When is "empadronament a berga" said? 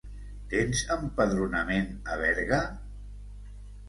0.95-2.59